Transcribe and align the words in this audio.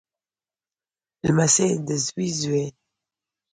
لمسی 1.25 1.69
دزوی 1.87 2.27
زوی 2.39 2.65